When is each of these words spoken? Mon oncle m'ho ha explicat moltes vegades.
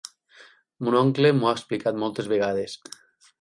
Mon 0.87 0.97
oncle 1.01 1.31
m'ho 1.41 1.51
ha 1.51 1.53
explicat 1.59 2.01
moltes 2.05 2.31
vegades. 2.33 2.75